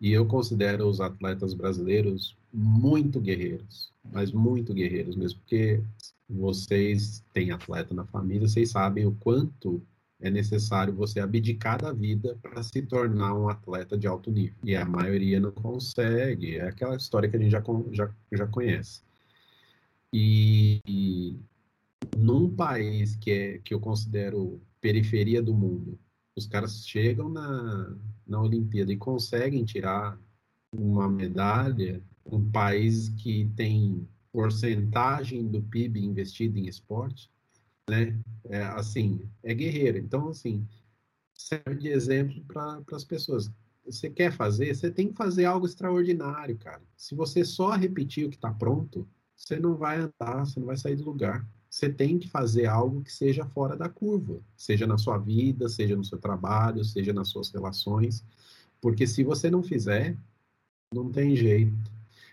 [0.00, 5.82] E eu considero os atletas brasileiros muito guerreiros, mas muito guerreiros mesmo, porque
[6.26, 9.86] vocês têm atleta na família, vocês sabem o quanto
[10.22, 14.56] é necessário você abdicar da vida para se tornar um atleta de alto nível.
[14.64, 16.56] E a maioria não consegue.
[16.56, 19.02] É aquela história que a gente já, já, já conhece.
[20.12, 21.36] E, e
[22.16, 25.98] num país que, é, que eu considero periferia do mundo,
[26.36, 30.16] os caras chegam na, na Olimpíada e conseguem tirar
[30.72, 37.28] uma medalha, um país que tem porcentagem do PIB investido em esporte,
[37.88, 38.18] né?
[38.44, 39.98] É, assim, é guerreiro.
[39.98, 40.66] Então, assim,
[41.34, 43.50] serve de exemplo para as pessoas.
[43.84, 46.82] Você quer fazer, você tem que fazer algo extraordinário, cara.
[46.96, 50.76] Se você só repetir o que está pronto, você não vai andar, você não vai
[50.76, 51.44] sair do lugar.
[51.68, 55.96] Você tem que fazer algo que seja fora da curva, seja na sua vida, seja
[55.96, 58.24] no seu trabalho, seja nas suas relações,
[58.80, 60.16] porque se você não fizer,
[60.92, 61.72] não tem jeito.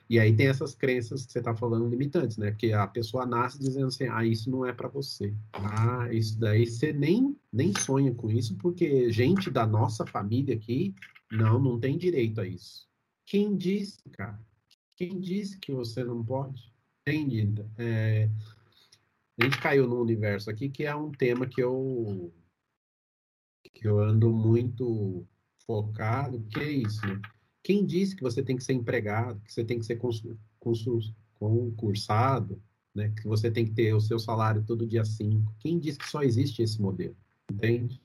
[0.10, 2.50] E aí tem essas crenças que você está falando limitantes, né?
[2.50, 5.36] Porque a pessoa nasce dizendo assim, ah, isso não é para você.
[5.54, 10.96] Ah, isso daí você nem, nem sonha com isso, porque gente da nossa família aqui,
[11.32, 12.88] não, não tem direito a isso.
[13.24, 14.40] Quem disse, cara?
[14.96, 16.74] Quem disse que você não pode?
[17.08, 17.64] Entende?
[17.78, 18.28] É,
[19.40, 22.34] a gente caiu num universo aqui que é um tema que eu
[23.74, 25.26] que eu ando muito
[25.66, 27.22] focado, que é isso, né?
[27.64, 30.00] Quem disse que você tem que ser empregado, que você tem que ser
[31.40, 32.62] concursado,
[32.96, 33.10] né?
[33.10, 35.54] que você tem que ter o seu salário todo dia 5?
[35.60, 37.16] Quem disse que só existe esse modelo?
[37.52, 38.02] Entende?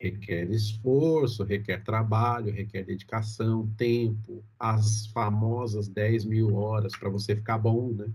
[0.00, 7.58] Requer esforço, requer trabalho, requer dedicação, tempo, as famosas 10 mil horas para você ficar
[7.58, 8.10] bom, né?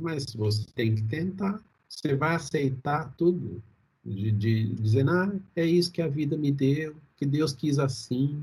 [0.00, 1.62] Mas você tem que tentar.
[1.86, 3.62] Você vai aceitar tudo,
[4.04, 8.42] de, de dizer, ah, é isso que a vida me deu, que Deus quis assim,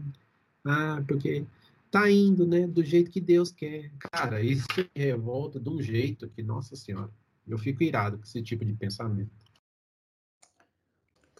[0.67, 1.45] ah, porque
[1.89, 3.91] tá indo, né, do jeito que Deus quer.
[4.11, 7.09] Cara, isso me revolta de um jeito que, nossa senhora,
[7.47, 9.31] eu fico irado com esse tipo de pensamento.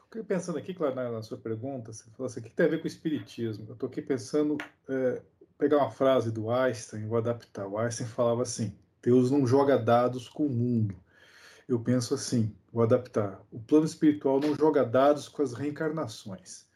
[0.06, 2.70] fiquei pensando aqui, claro, na, na, sua pergunta, você falou assim, o que tem a
[2.70, 3.66] ver com o espiritismo?
[3.68, 5.22] Eu estou aqui pensando, é,
[5.58, 7.68] pegar uma frase do Einstein, vou adaptar.
[7.68, 10.96] O Einstein falava assim, Deus não joga dados com o mundo.
[11.68, 13.42] Eu penso assim, vou adaptar.
[13.52, 16.67] O plano espiritual não joga dados com as reencarnações.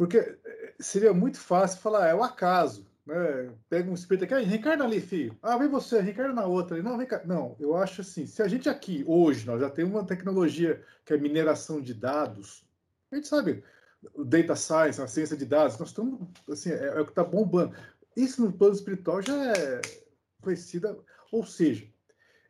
[0.00, 2.86] Porque é, seria muito fácil falar, é o acaso.
[3.04, 3.50] Né?
[3.68, 5.36] Pega um espírito aqui, ah, reencarna ali, filho.
[5.42, 6.82] Ah, vem você, reencarna na outra.
[6.82, 7.20] Não, vem cá.
[7.26, 11.12] Não, eu acho assim, se a gente aqui, hoje, nós já temos uma tecnologia que
[11.12, 12.66] é mineração de dados,
[13.12, 13.62] a gente sabe,
[14.14, 17.22] o data science, a ciência de dados, nós estamos, assim, é, é o que está
[17.22, 17.76] bombando.
[18.16, 19.82] Isso no plano espiritual já é
[20.40, 20.96] conhecida,
[21.30, 21.86] ou seja,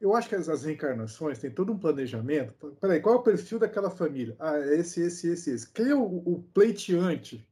[0.01, 2.55] eu acho que as, as, reencarnações têm todo um planejamento.
[2.81, 4.35] Peraí, qual é o perfil daquela família?
[4.39, 5.71] Ah, esse, esse, esse, esse.
[5.71, 7.47] Quem é o, o pleiteante?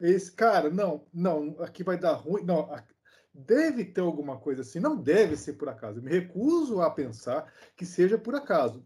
[0.00, 2.42] Esse cara, não, não, aqui vai dar ruim.
[2.44, 2.68] Não,
[3.32, 4.80] deve ter alguma coisa assim.
[4.80, 6.00] Não deve ser por acaso.
[6.00, 8.80] Eu me recuso a pensar que seja por acaso.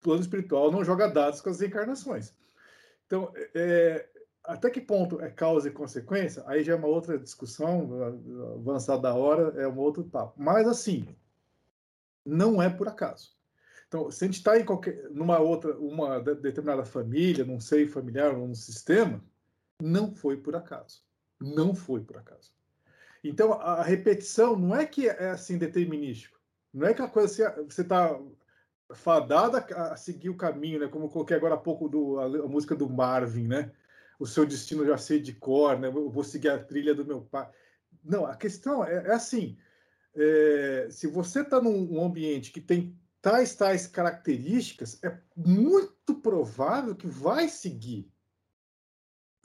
[0.00, 2.34] O plano espiritual não joga dados com as reencarnações.
[3.06, 4.08] Então, é,
[4.42, 6.42] até que ponto é causa e consequência?
[6.48, 7.88] Aí já é uma outra discussão,
[8.56, 10.34] avançada da hora, é um outro papo.
[10.36, 11.06] Mas, assim,
[12.26, 13.36] não é por acaso.
[13.88, 18.36] Então, se a gente está em qualquer, numa outra, uma determinada família, num seio familiar,
[18.36, 19.22] num sistema,
[19.80, 21.02] não foi por acaso.
[21.40, 22.52] Não foi por acaso.
[23.22, 26.38] Então, a repetição não é que é assim determinístico.
[26.72, 28.18] Não é que a coisa você está
[28.94, 30.88] fadada a seguir o caminho, né?
[30.88, 33.72] Como eu coloquei agora há pouco do, a, a, música do Marvin, né?
[34.18, 35.88] O seu destino já sei de cor, né?
[35.88, 37.48] Eu vou seguir a trilha do meu pai.
[38.04, 39.56] Não, a questão é, é assim:
[40.16, 47.06] é, se você está num ambiente que tem tais tais características, é muito provável que
[47.06, 48.10] vai seguir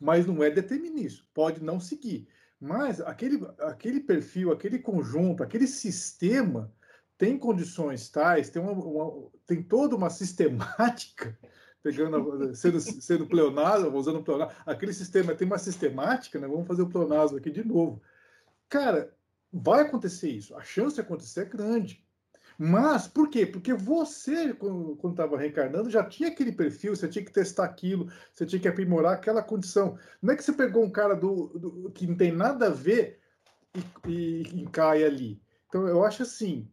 [0.01, 2.27] mas não é determinístico, pode não seguir.
[2.59, 6.73] Mas aquele, aquele perfil, aquele conjunto, aquele sistema
[7.17, 11.37] tem condições tais, tem, uma, uma tem toda uma sistemática,
[11.83, 16.47] pegando, sendo, sendo pleonasmo, usando pleonasmo, aquele sistema tem uma sistemática, né?
[16.47, 18.01] vamos fazer o pleonasmo aqui de novo.
[18.67, 19.13] Cara,
[19.51, 22.03] vai acontecer isso, a chance de acontecer é grande.
[22.57, 23.45] Mas por quê?
[23.45, 28.45] Porque você, quando estava reencarnando, já tinha aquele perfil, você tinha que testar aquilo, você
[28.45, 29.97] tinha que aprimorar aquela condição.
[30.21, 33.19] Não é que você pegou um cara do, do que não tem nada a ver
[33.75, 35.41] e, e, e cai ali.
[35.67, 36.69] Então eu acho assim,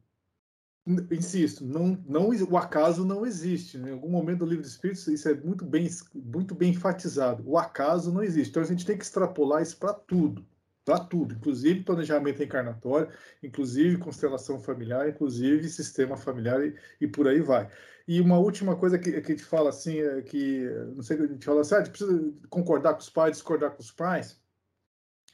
[1.11, 3.79] insisto, não, não, o acaso não existe.
[3.79, 3.89] Né?
[3.89, 7.43] Em algum momento do livro dos Espíritos, isso é muito bem, muito bem enfatizado.
[7.49, 8.51] O acaso não existe.
[8.51, 10.45] Então a gente tem que extrapolar isso para tudo
[10.89, 17.43] para tudo, inclusive planejamento encarnatório, inclusive constelação familiar, inclusive sistema familiar e, e por aí
[17.43, 17.71] vai.
[18.07, 20.65] E uma última coisa que, que a gente fala assim, é que,
[20.97, 23.73] não sei, a gente fala assim, ah, a gente precisa concordar com os pais, discordar
[23.73, 24.41] com os pais.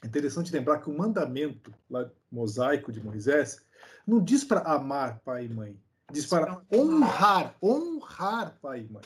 [0.03, 3.65] É interessante lembrar que o mandamento lá, mosaico de Moisés
[4.05, 5.79] não diz para amar pai e mãe,
[6.11, 9.05] diz para honrar, honrar pai e mãe.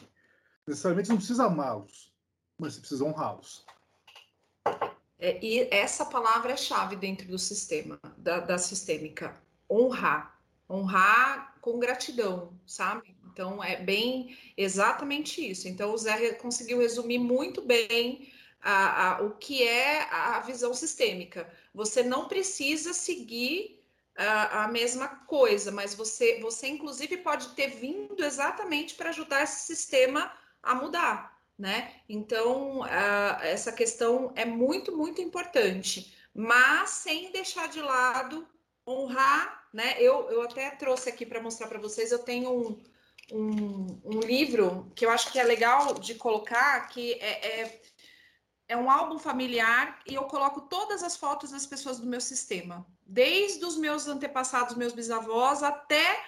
[0.65, 2.11] Necessariamente não precisa amá-los,
[2.57, 3.67] mas você precisa honrá-los.
[5.19, 9.35] É, e essa palavra é chave dentro do sistema, da, da sistêmica.
[9.69, 10.39] Honrar.
[10.69, 13.15] Honrar com gratidão, sabe?
[13.31, 15.67] Então, é bem exatamente isso.
[15.67, 21.51] Então, o Zé conseguiu resumir muito bem a, a, o que é a visão sistêmica.
[21.73, 23.83] Você não precisa seguir
[24.15, 29.65] a, a, mesma coisa, mas você, você, inclusive, pode ter vindo exatamente para ajudar esse
[29.65, 31.91] sistema a mudar né?
[32.07, 32.85] Então,
[33.41, 38.47] essa questão é muito, muito importante, mas sem deixar de lado
[38.87, 39.95] honrar, né?
[39.99, 42.83] Eu, eu até trouxe aqui para mostrar para vocês, eu tenho um,
[43.31, 47.81] um, um, livro que eu acho que é legal de colocar, que é, é,
[48.69, 52.87] é um álbum familiar e eu coloco todas as fotos das pessoas do meu sistema,
[53.05, 56.23] desde os meus antepassados, meus bisavós, até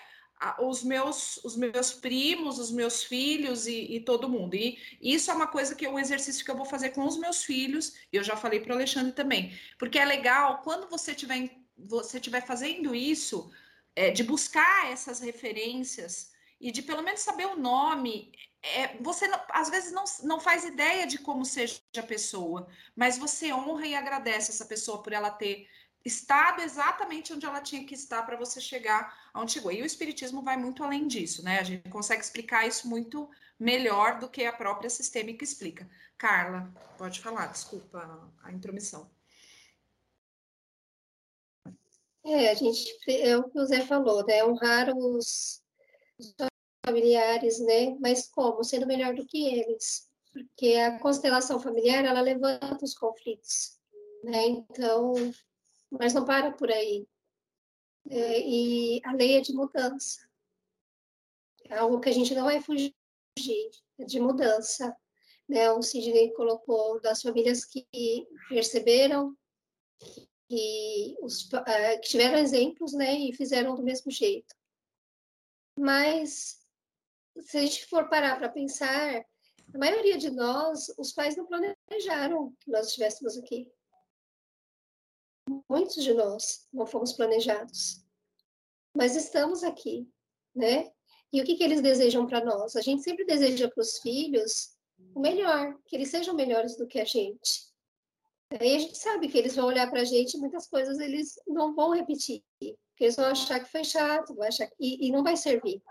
[0.60, 4.56] os meus, os meus primos, os meus filhos e, e, todo mundo.
[4.56, 7.18] E isso é uma coisa que é um exercício que eu vou fazer com os
[7.18, 11.12] meus filhos, e eu já falei para o Alexandre também, porque é legal quando você
[11.12, 13.52] estiver você tiver fazendo isso,
[13.96, 18.32] é, de buscar essas referências e de pelo menos saber o nome.
[18.62, 23.18] É, você não, às vezes não, não faz ideia de como seja a pessoa, mas
[23.18, 25.68] você honra e agradece essa pessoa por ela ter
[26.04, 29.72] estado exatamente onde ela tinha que estar para você chegar onde chegou.
[29.72, 31.60] E o espiritismo vai muito além disso, né?
[31.60, 33.30] A gente consegue explicar isso muito
[33.60, 35.90] melhor do que a própria sistêmica explica.
[36.18, 39.10] Carla, pode falar, desculpa a intromissão.
[42.24, 44.44] É, a gente é o que o Zé falou, né?
[44.46, 45.62] Honrar os
[46.86, 47.96] familiares, né?
[48.00, 48.64] Mas como?
[48.64, 50.10] Sendo melhor do que eles.
[50.32, 53.80] Porque a constelação familiar, ela levanta os conflitos,
[54.24, 54.46] né?
[54.46, 55.14] Então,
[55.92, 57.08] mas não para por aí.
[58.10, 60.28] É, e a lei é de mudança.
[61.66, 62.94] É algo que a gente não vai fugir,
[64.00, 64.96] é de mudança.
[65.48, 65.72] né?
[65.72, 67.86] O Sidney colocou das famílias que
[68.50, 69.38] perceberam
[70.50, 73.14] que, os, uh, que tiveram exemplos, né?
[73.14, 74.54] E fizeram do mesmo jeito.
[75.78, 76.60] Mas
[77.40, 79.26] se a gente for parar para pensar,
[79.74, 83.72] a maioria de nós, os pais não planejaram que nós estivéssemos aqui.
[85.70, 88.04] Muitos de nós não fomos planejados.
[88.96, 90.08] Mas estamos aqui,
[90.56, 90.92] né?
[91.34, 92.76] E o que, que eles desejam para nós?
[92.76, 94.72] A gente sempre deseja para os filhos
[95.16, 97.72] o melhor, que eles sejam melhores do que a gente.
[98.60, 101.40] Aí a gente sabe que eles vão olhar para a gente e muitas coisas eles
[101.48, 104.76] não vão repetir, porque eles vão achar que foi chato, vão achar que...
[104.78, 105.82] e, e não vai servir.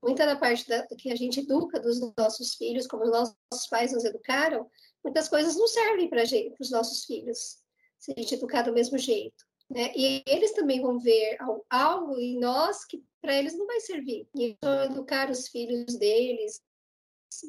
[0.00, 3.92] Muita da parte da, que a gente educa dos nossos filhos, como os nossos pais
[3.92, 4.70] nos educaram,
[5.02, 6.22] muitas coisas não servem para
[6.60, 7.58] os nossos filhos,
[8.04, 9.44] se a gente educar do mesmo jeito.
[9.70, 9.90] Né?
[9.96, 11.38] E eles também vão ver
[11.70, 14.28] algo em nós que para eles não vai servir.
[14.36, 14.58] E
[14.90, 16.62] educar os filhos deles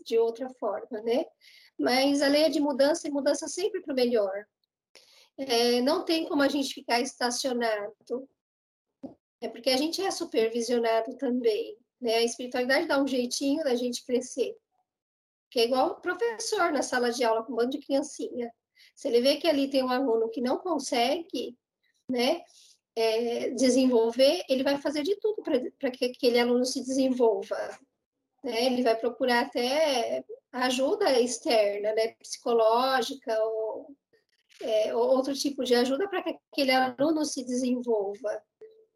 [0.06, 1.26] de outra forma, né?
[1.78, 4.46] Mas a lei é de mudança e mudança sempre para o melhor.
[5.38, 8.30] É, não tem como a gente ficar estacionado.
[9.42, 11.78] É porque a gente é supervisionado também.
[12.00, 12.16] Né?
[12.16, 14.56] A espiritualidade dá um jeitinho da gente crescer.
[15.52, 18.50] Que é igual o professor na sala de aula com um bando de criancinha.
[18.96, 21.58] Se ele vê que ali tem um aluno que não consegue
[22.10, 22.42] né,
[22.96, 27.58] é, desenvolver, ele vai fazer de tudo para que aquele aluno se desenvolva.
[28.44, 28.66] Né?
[28.66, 33.94] Ele vai procurar até ajuda externa, né, psicológica ou,
[34.62, 38.42] é, ou outro tipo de ajuda para que aquele aluno se desenvolva.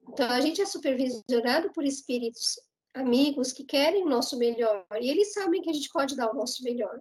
[0.08, 2.60] Então, a gente é supervisionado por espíritos
[2.93, 6.36] amigos que querem o nosso melhor e eles sabem que a gente pode dar o
[6.36, 7.00] nosso melhor,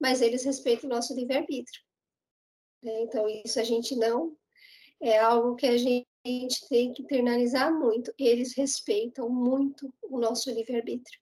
[0.00, 1.80] mas eles respeitam o nosso livre-arbítrio.
[2.84, 3.02] Né?
[3.02, 4.36] Então, isso a gente não
[5.00, 6.06] é algo que a gente
[6.68, 8.12] tem que internalizar muito.
[8.18, 11.20] Eles respeitam muito o nosso livre-arbítrio.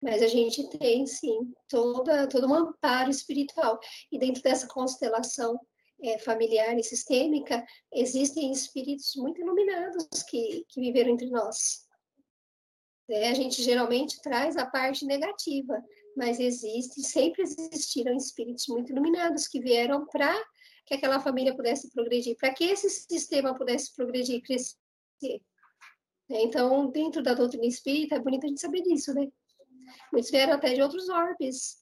[0.00, 3.78] Mas a gente tem, sim, toda, todo um amparo espiritual.
[4.10, 5.58] E dentro dessa constelação
[6.02, 11.86] é, familiar e sistêmica, existem espíritos muito iluminados que, que viveram entre nós.
[13.10, 15.82] É, a gente geralmente traz a parte negativa,
[16.16, 20.34] mas existe, sempre existiram espíritos muito iluminados que vieram para
[20.90, 24.76] que aquela família pudesse progredir, para que esse sistema pudesse progredir e crescer.
[26.28, 29.28] Então, dentro da doutrina espírita, é bonito a gente saber disso, né?
[30.12, 31.78] Muitos vieram até de outros orbes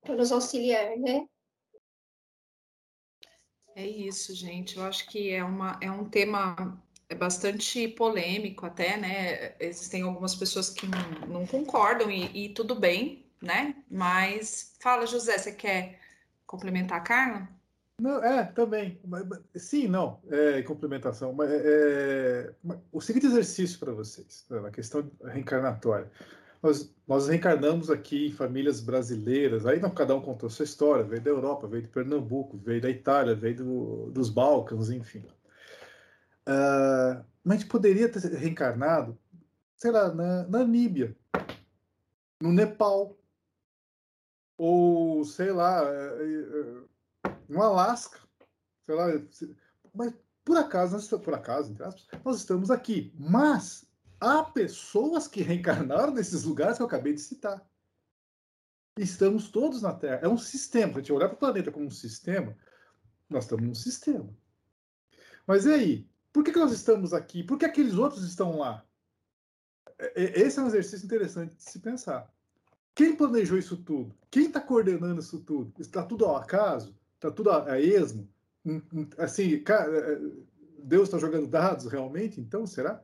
[0.00, 1.24] para nos auxiliar, né?
[3.76, 4.76] É isso, gente.
[4.76, 9.54] Eu acho que é, uma, é um tema é bastante polêmico até, né?
[9.60, 13.76] Existem algumas pessoas que não, não concordam e, e, tudo bem, né?
[13.88, 16.00] Mas fala, José, você quer
[16.44, 17.59] complementar a Carla?
[18.00, 18.98] Não, é, também.
[19.54, 21.34] Sim, não, é complementação.
[21.34, 26.10] Mas é, é o seguinte exercício para vocês, né, na questão reencarnatória.
[26.62, 31.22] Nós, nós reencarnamos aqui em famílias brasileiras, aí não, cada um contou sua história, veio
[31.22, 35.24] da Europa, veio de Pernambuco, veio da Itália, veio do, dos Balcãs, enfim.
[36.48, 39.18] Uh, mas a gente poderia ter reencarnado,
[39.76, 41.14] sei lá, na, na Níbia,
[42.40, 43.16] no Nepal,
[44.56, 46.82] ou sei lá, eh, eh,
[47.50, 48.20] no Alasca,
[48.86, 49.06] sei lá,
[49.92, 51.76] mas por acaso, nós, por acaso,
[52.24, 53.12] nós estamos aqui.
[53.18, 53.90] Mas
[54.20, 57.64] há pessoas que reencarnaram nesses lugares que eu acabei de citar.
[58.96, 60.20] Estamos todos na Terra.
[60.22, 60.92] É um sistema.
[60.92, 62.56] Se a gente olhar para o planeta como um sistema,
[63.28, 64.28] nós estamos num sistema.
[65.46, 66.10] Mas e aí?
[66.32, 67.42] Por que, que nós estamos aqui?
[67.42, 68.86] Por que aqueles outros estão lá?
[69.98, 72.32] É, é, esse é um exercício interessante de se pensar.
[72.94, 74.16] Quem planejou isso tudo?
[74.30, 75.72] Quem está coordenando isso tudo?
[75.80, 76.99] Está tudo ao acaso?
[77.20, 78.26] Está tudo a esmo?
[78.64, 80.20] Hum, hum, assim, é,
[80.78, 82.40] Deus está jogando dados realmente?
[82.40, 83.02] Então, será?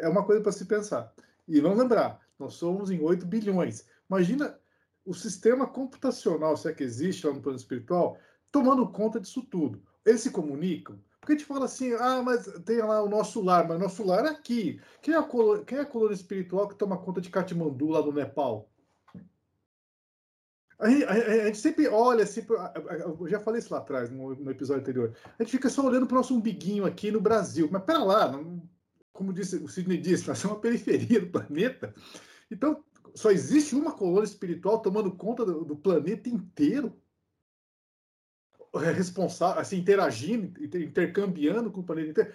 [0.00, 1.12] é uma coisa para se pensar.
[1.46, 3.86] E vamos lembrar, nós somos em 8 bilhões.
[4.08, 4.58] Imagina
[5.04, 8.18] o sistema computacional, se é que existe lá no plano espiritual,
[8.52, 9.82] tomando conta disso tudo.
[10.04, 10.98] Eles se comunicam?
[11.20, 14.24] Porque a gente fala assim, ah, mas tem lá o nosso lar, mas nosso lar
[14.24, 14.80] é aqui.
[15.02, 18.02] Quem é a colônia, quem é a colônia espiritual que toma conta de Katmandu, lá
[18.02, 18.70] no Nepal?
[20.78, 24.34] A gente, a, a gente, sempre olha, sempre, eu já falei isso lá atrás, no,
[24.36, 25.16] no, episódio anterior.
[25.38, 27.68] A gente fica só olhando para o nosso umbiguinho aqui no Brasil.
[27.70, 28.62] Mas pera lá, não,
[29.12, 31.92] como disse, o Sidney disse, nós somos uma periferia do planeta.
[32.48, 36.96] Então, só existe uma colônia espiritual tomando conta do, do planeta inteiro,
[38.74, 42.32] é responsável, assim, interagindo, intercambiando com o planeta inteiro.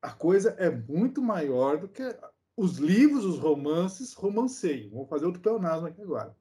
[0.00, 2.02] A coisa é muito maior do que
[2.56, 4.90] os livros, os romances romanceiam.
[4.90, 6.36] Vamos fazer outro pleonasmo aqui agora.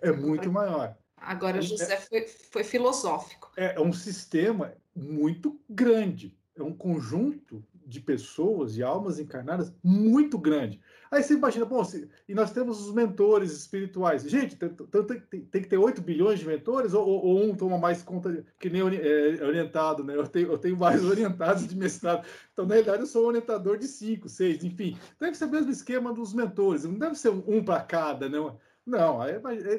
[0.00, 0.96] É muito maior.
[1.16, 3.50] Agora, José é, foi, foi filosófico.
[3.56, 6.36] É, é um sistema muito grande.
[6.56, 10.78] É um conjunto de pessoas, de almas encarnadas, muito grande.
[11.10, 14.24] Aí você imagina, bom, se, e nós temos os mentores espirituais.
[14.24, 18.02] Gente, tem, tem, tem que ter 8 bilhões de mentores, ou, ou, um toma mais
[18.02, 20.14] conta, que nem é, orientado, né?
[20.14, 22.26] Eu tenho, eu tenho vários orientados de mestrado.
[22.52, 24.98] Então, na realidade, eu sou um orientador de 5, 6, enfim.
[25.18, 28.58] Deve ser o mesmo esquema dos mentores, não deve ser um, um para cada, não.
[28.88, 29.38] Não, aí,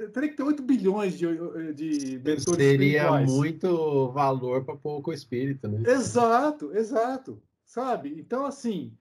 [0.09, 5.81] teria que ter 8 bilhões de, de mentores Seria muito valor para pouco espírito, né?
[5.91, 7.41] Exato, exato.
[7.65, 8.13] Sabe?
[8.19, 8.95] Então, assim,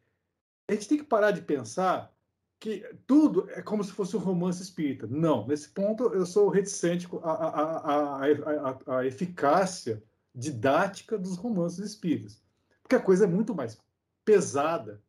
[0.66, 2.10] a gente tem que parar de pensar
[2.58, 5.06] que tudo é como se fosse um romance espírita.
[5.06, 10.02] Não, nesse ponto eu sou reticente à, à, à, à eficácia
[10.34, 12.42] didática dos romances espíritas.
[12.82, 13.78] Porque a coisa é muito mais
[14.24, 15.02] pesada,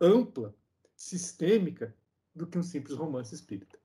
[0.00, 0.52] ampla,
[0.96, 1.94] sistêmica
[2.34, 3.77] do que um simples romance espírita.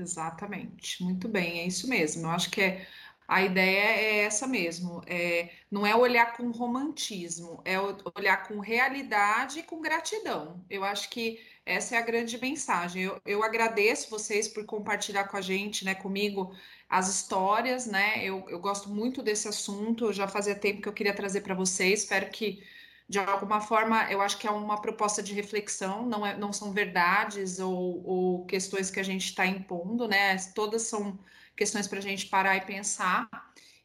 [0.00, 2.22] Exatamente, muito bem, é isso mesmo.
[2.26, 2.86] Eu acho que é,
[3.26, 5.02] a ideia é essa mesmo.
[5.06, 7.74] É, não é olhar com romantismo, é
[8.16, 10.64] olhar com realidade e com gratidão.
[10.70, 13.02] Eu acho que essa é a grande mensagem.
[13.02, 16.54] Eu, eu agradeço vocês por compartilhar com a gente, né, comigo,
[16.88, 18.24] as histórias, né?
[18.24, 22.02] Eu, eu gosto muito desse assunto, já fazia tempo que eu queria trazer para vocês.
[22.02, 22.62] Espero que,
[23.08, 26.72] de alguma forma, eu acho que é uma proposta de reflexão, não, é, não são
[26.72, 30.36] verdades ou, ou questões que a gente está impondo, né?
[30.54, 31.18] Todas são
[31.56, 33.28] questões para a gente parar e pensar.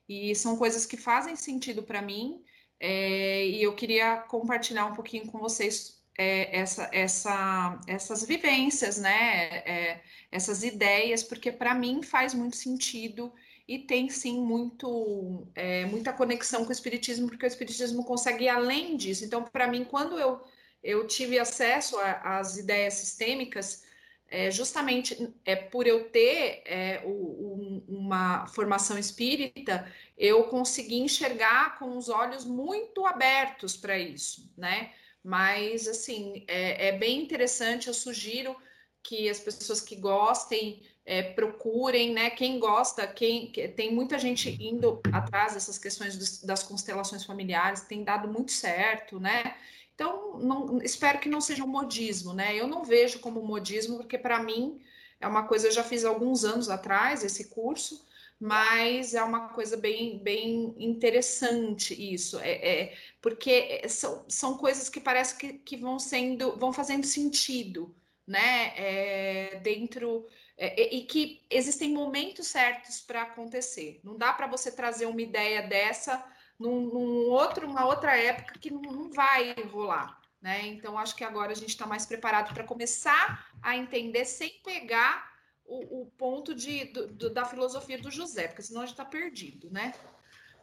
[0.09, 2.43] E são coisas que fazem sentido para mim.
[2.80, 9.57] É, e eu queria compartilhar um pouquinho com vocês é, essa, essa, essas vivências, né?
[9.59, 10.01] É,
[10.32, 13.34] essas ideias, porque para mim faz muito sentido
[13.68, 18.49] e tem sim muito, é, muita conexão com o Espiritismo, porque o Espiritismo consegue ir
[18.49, 19.24] além disso.
[19.24, 20.41] Então, para mim, quando eu,
[20.84, 23.84] eu tive acesso às ideias sistêmicas,
[24.28, 29.88] é, justamente é, por eu ter é, o, uma formação espírita,
[30.18, 34.91] eu consegui enxergar com os olhos muito abertos para isso, né?
[35.24, 37.88] Mas, assim, é, é, bem interessante.
[37.88, 38.55] Eu sugiro
[39.01, 42.29] que as pessoas que gostem é, procurem, né?
[42.29, 48.03] Quem gosta, quem tem muita gente indo atrás dessas questões dos, das constelações familiares, tem
[48.03, 49.55] dado muito certo, né?
[49.93, 52.55] Então, não, espero que não seja um modismo, né?
[52.55, 54.81] Eu não vejo como modismo, porque para mim
[55.19, 58.05] é uma coisa, eu já fiz alguns anos atrás esse curso,
[58.39, 64.99] mas é uma coisa bem, bem interessante isso, é, é porque são, são coisas que
[64.99, 67.95] parece que, que vão sendo, vão fazendo sentido,
[68.27, 68.73] né?
[68.75, 70.25] É, dentro
[70.57, 73.99] é, e que existem momentos certos para acontecer.
[74.03, 76.23] Não dá para você trazer uma ideia dessa
[76.59, 80.21] num, num, outro, uma outra época que não, não vai rolar.
[80.41, 80.67] Né?
[80.67, 85.31] Então, acho que agora a gente está mais preparado para começar a entender sem pegar
[85.65, 89.05] o, o ponto de, do, do, da filosofia do José, porque senão a gente está
[89.05, 89.93] perdido, né?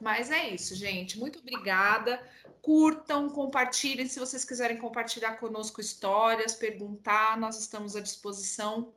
[0.00, 1.18] Mas é isso, gente.
[1.18, 2.22] Muito obrigada.
[2.62, 4.06] Curtam, compartilhem.
[4.06, 8.92] Se vocês quiserem compartilhar conosco histórias, perguntar, nós estamos à disposição.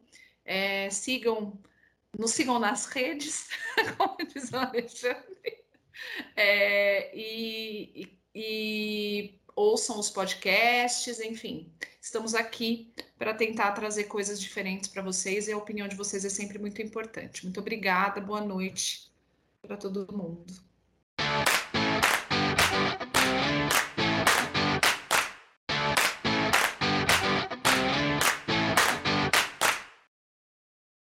[0.45, 1.59] É, sigam,
[2.17, 3.49] nos sigam nas redes,
[3.97, 5.63] como diz o Alexandre.
[6.35, 11.71] É, e, e, e ouçam os podcasts, enfim.
[12.01, 16.29] Estamos aqui para tentar trazer coisas diferentes para vocês e a opinião de vocês é
[16.29, 17.43] sempre muito importante.
[17.43, 19.11] Muito obrigada, boa noite
[19.61, 20.53] para todo mundo.